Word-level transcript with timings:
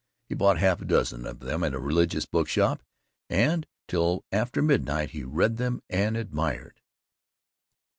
He 0.29 0.33
bought 0.33 0.57
half 0.57 0.81
a 0.81 0.85
dozen 0.85 1.27
of 1.27 1.41
them 1.41 1.63
at 1.63 1.75
a 1.75 1.79
religious 1.79 2.25
book 2.25 2.47
shop 2.47 2.81
and 3.29 3.67
till 3.87 4.25
after 4.31 4.63
midnight 4.63 5.11
he 5.11 5.23
read 5.23 5.57
them 5.57 5.83
and 5.91 6.17
admired. 6.17 6.81